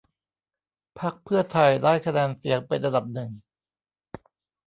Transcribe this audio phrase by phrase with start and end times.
[0.99, 3.31] พรรคเพื่อไทยได้คะแนนเสียงเป็นอันดับหนึ่ง